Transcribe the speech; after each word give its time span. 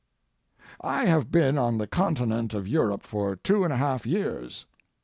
I 0.81 1.05
have 1.05 1.29
been 1.29 1.59
on 1.59 1.77
the 1.77 1.85
continent 1.85 2.55
of 2.55 2.67
Europe 2.67 3.03
for 3.03 3.35
two 3.35 3.63
and 3.63 3.71
a 3.71 3.77
half 3.77 4.03
years. 4.03 4.65